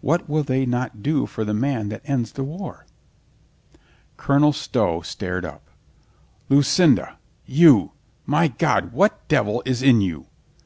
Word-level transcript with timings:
What 0.00 0.30
will 0.30 0.42
they 0.42 0.64
not 0.64 1.02
do 1.02 1.26
for 1.26 1.44
the 1.44 1.52
man 1.52 1.90
that 1.90 2.00
ends 2.06 2.32
the 2.32 2.42
war?" 2.42 2.86
Colonel 4.16 4.54
Stow 4.54 5.02
started 5.02 5.46
up. 5.46 5.68
"Lucinda! 6.48 7.18
You! 7.44 7.92
My 8.24 8.48
God, 8.48 8.94
what 8.94 9.28
devil 9.28 9.62
is 9.66 9.82
in 9.82 10.00
you? 10.00 10.24